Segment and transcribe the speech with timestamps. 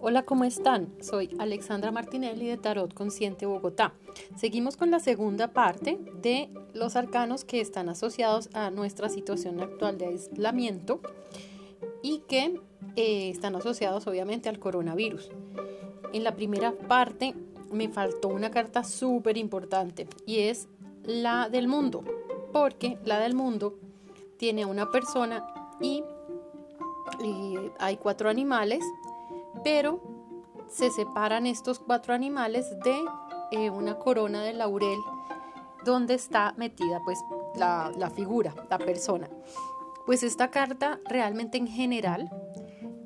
[0.00, 0.94] Hola, ¿cómo están?
[1.02, 3.94] Soy Alexandra Martinelli de Tarot Consciente Bogotá.
[4.36, 9.98] Seguimos con la segunda parte de los arcanos que están asociados a nuestra situación actual
[9.98, 11.00] de aislamiento
[12.00, 12.60] y que
[12.94, 15.30] eh, están asociados obviamente al coronavirus.
[16.12, 17.34] En la primera parte
[17.72, 20.68] me faltó una carta súper importante y es
[21.02, 22.04] la del mundo,
[22.52, 23.74] porque la del mundo
[24.36, 25.44] tiene una persona
[25.80, 26.04] y
[27.20, 28.84] eh, hay cuatro animales
[29.62, 30.00] pero
[30.68, 33.04] se separan estos cuatro animales de
[33.50, 34.98] eh, una corona de laurel
[35.84, 37.18] donde está metida pues
[37.56, 39.28] la, figura, la persona.
[40.06, 42.30] Pues esta carta realmente en general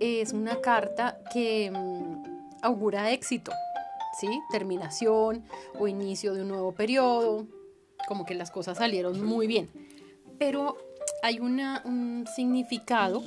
[0.01, 3.53] es una carta que mm, augura éxito,
[4.19, 4.41] ¿sí?
[4.51, 5.45] Terminación
[5.79, 7.47] o inicio de un nuevo periodo,
[8.09, 9.69] como que las cosas salieron muy bien.
[10.39, 10.77] Pero
[11.23, 13.23] hay un significado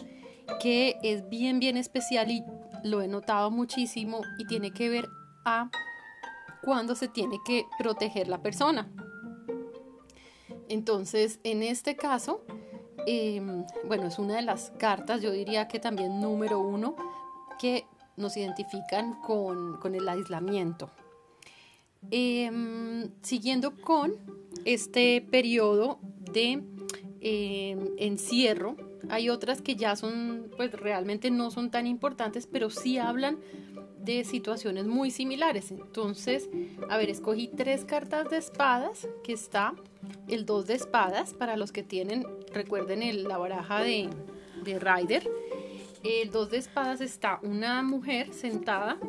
[0.59, 2.43] que es bien, bien especial y
[2.85, 5.09] lo he notado muchísimo y tiene que ver
[5.43, 5.71] a
[6.61, 8.87] cuando se tiene que proteger la persona.
[10.69, 12.43] Entonces, en este caso,
[13.07, 16.95] em, bueno, es una de las cartas, yo diría que también número uno,
[17.59, 17.85] que
[18.17, 20.91] nos identifican con, el aislamiento.
[22.11, 24.13] Em, siguiendo con
[24.63, 25.97] este periodo
[26.31, 26.63] de
[27.21, 28.75] em, encierro,
[29.09, 33.39] hay otras que ya son, pues realmente no son tan importantes, pero sí hablan
[33.99, 35.71] de situaciones muy similares.
[35.71, 36.49] Entonces,
[36.89, 39.73] a ver, escogí tres cartas de espadas, que está
[40.27, 44.09] el dos de espadas, para los que tienen, recuerden la baraja de,
[44.63, 45.29] de Rider.
[46.03, 48.99] El dos de espadas está una mujer sentada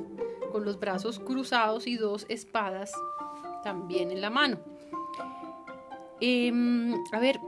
[0.51, 2.93] con los brazos cruzados y dos espadas
[3.63, 4.59] también en la mano.
[6.21, 7.39] Em, a ver,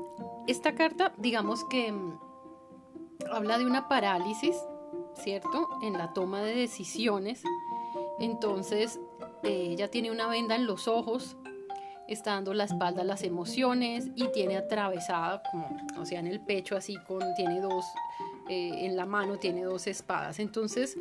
[0.46, 1.94] esta carta, digamos que
[3.30, 4.56] habla de una parálisis,
[5.14, 5.68] ¿cierto?
[5.82, 7.42] En la toma de decisiones.
[8.18, 8.98] Entonces,
[9.42, 11.36] eh, ella tiene una venda en los ojos,
[12.08, 16.40] está dando la espalda a las emociones y tiene atravesada, como, o sea, en el
[16.40, 17.84] pecho, así, con, tiene dos,
[18.48, 20.38] eh, en la mano tiene dos espadas.
[20.38, 20.96] Entonces,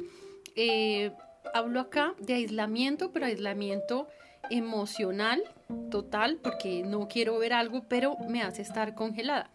[0.56, 1.13] eh,
[1.53, 4.08] hablo acá de aislamiento, pero aislamiento
[4.50, 5.44] emocional
[5.92, 9.50] total, porque no quiero ver algo, pero me hace estar congelada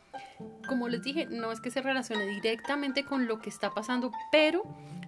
[0.67, 4.62] como les dije, no es que se relacione directamente con lo que está pasando, pero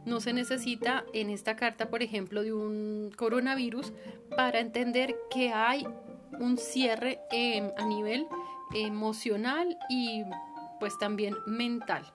[0.04, 3.92] no se necesita en esta carta, por ejemplo, de un coronavirus
[4.36, 5.86] para entender que hay
[6.38, 8.26] un cierre em, a nivel
[8.74, 10.24] emocional y
[10.80, 12.12] pues también mental.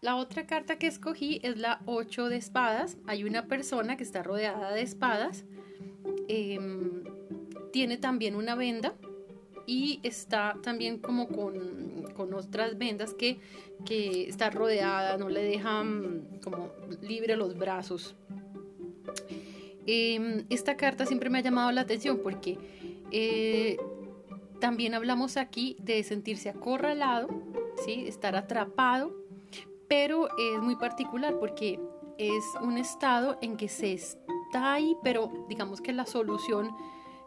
[0.00, 2.96] La otra carta que escogí es la 8 de espadas.
[3.06, 5.44] Hay una persona que está rodeada de espadas.
[6.28, 7.04] Em,
[7.72, 8.94] tiene también una venda
[9.66, 13.38] y está también como con, otras vendas que,
[14.26, 18.16] está rodeada, no le dejan como libre los brazos.
[19.86, 22.58] Em, esta carta siempre me ha llamado la atención porque
[23.10, 23.76] eh,
[24.58, 27.28] también hablamos aquí de sentirse acorralado,
[27.84, 28.04] ¿sí?
[28.06, 29.14] estar atrapado,
[29.86, 31.78] pero es muy particular porque
[32.18, 36.70] es un estado en que se está ahí, pero digamos que la solución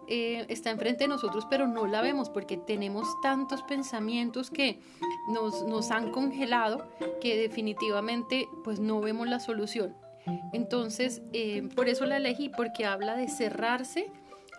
[0.07, 4.79] eh, está enfrente de nosotros, pero no la vemos porque tenemos tantos pensamientos que
[5.29, 6.87] nos, nos han congelado
[7.19, 9.95] que definitivamente pues no vemos la solución.
[10.53, 14.11] Entonces, eh, por eso la elegí, porque habla de cerrarse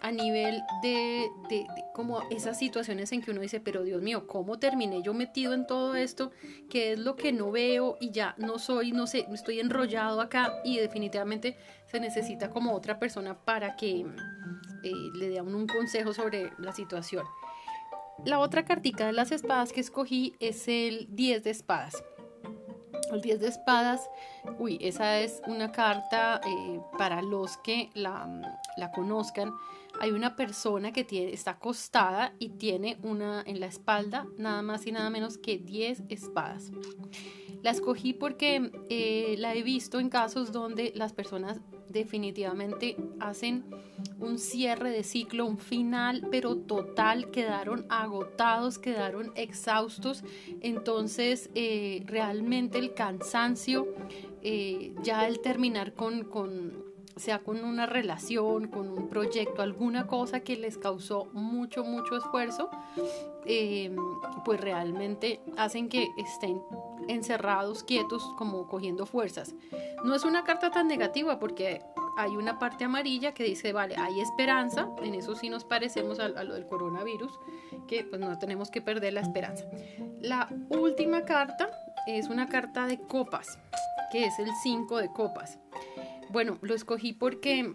[0.02, 4.58] a nivel de, de, como esas situaciones en que uno dice, pero Dios mío, ¿cómo
[4.58, 6.32] terminé yo metido en todo esto?
[6.68, 10.52] ¿Qué es lo que no veo y ya no soy, no sé, estoy enrollado acá
[10.64, 14.04] y definitivamente se necesita como otra persona para que
[14.82, 17.24] eh, le dé un consejo sobre la situación.
[18.24, 22.02] La otra cartica de las espadas que escogí es el 10 de espadas.
[23.12, 24.08] El 10 de espadas,
[24.58, 29.52] uy, esa es una carta eh, para los que la, la, conozcan.
[30.00, 34.86] Hay una persona que tiene, está acostada y tiene una en la espalda nada más
[34.86, 36.72] y nada menos que 10 espadas.
[37.62, 43.64] La escogí porque eh, la he visto en casos donde las personas definitivamente hacen
[44.18, 50.24] un cierre de ciclo, un final, pero total, quedaron agotados, quedaron exhaustos.
[50.60, 53.94] Entonces, eh, realmente el cansancio,
[54.42, 60.40] eh, ya el terminar con, con sea con una relación, con un proyecto, alguna cosa
[60.40, 62.70] que les causó mucho, mucho esfuerzo,
[63.44, 63.96] em,
[64.44, 66.60] pues realmente hacen que estén
[67.08, 69.54] encerrados, quietos, como cogiendo fuerzas.
[70.04, 71.82] No es una carta tan negativa porque
[72.16, 76.28] hay una parte amarilla que dice, vale, hay esperanza, en eso sí nos parecemos a,
[76.28, 77.32] lo del coronavirus,
[77.88, 79.64] que pues no tenemos que perder la esperanza.
[80.20, 81.70] La última carta
[82.06, 83.58] es una carta de copas,
[84.10, 85.58] que es el 5 de copas.
[86.32, 87.74] Bueno, lo escogí porque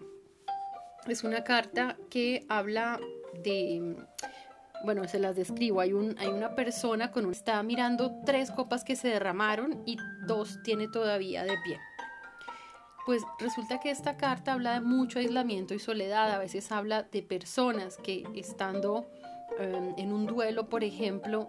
[1.06, 2.98] es una carta que habla
[3.44, 3.96] de
[4.84, 5.80] bueno, se las describo.
[5.80, 9.96] Hay, un, hay una persona con un, está mirando tres copas que se derramaron y
[10.26, 11.78] dos tiene todavía de pie.
[13.06, 16.30] Pues resulta que esta carta habla de mucho aislamiento y soledad.
[16.30, 19.08] A veces habla de personas que estando
[19.58, 21.46] em, en un duelo, por ejemplo,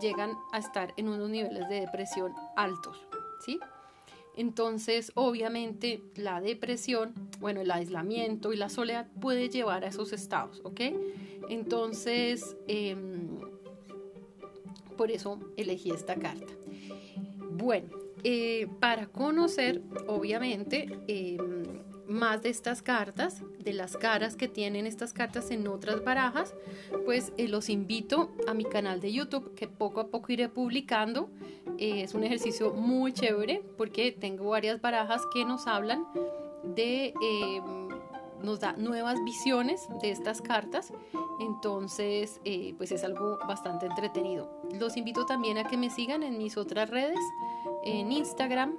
[0.00, 2.96] llegan a estar en unos niveles de depresión altos,
[3.44, 3.58] ¿sí?
[4.36, 10.60] Entonces, obviamente, la depresión, bueno, el aislamiento y la soledad puede llevar a esos estados,
[10.62, 10.80] ¿ok?
[11.48, 13.38] Entonces, em,
[14.96, 16.52] por eso elegí esta carta.
[17.50, 17.88] Bueno,
[18.24, 21.64] eh, para conocer, obviamente, em,
[22.08, 26.54] más de estas cartas, de las caras que tienen estas cartas en otras barajas,
[27.04, 31.30] pues eh, los invito a mi canal de YouTube que poco a poco iré publicando.
[31.78, 36.06] Eh, es un ejercicio muy chévere porque tengo varias barajas que nos hablan
[36.74, 37.14] de...
[37.22, 37.86] Em,
[38.42, 40.92] nos da nuevas visiones de estas cartas,
[41.40, 44.62] entonces eh, pues es algo bastante entretenido.
[44.78, 47.18] Los invito también a que me sigan en mis otras redes,
[47.84, 48.76] en Instagram,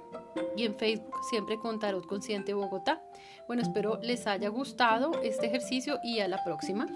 [0.56, 3.02] y en Facebook siempre con Tarot Consciente Bogotá.
[3.46, 6.86] Bueno, espero les haya gustado este ejercicio y a la próxima.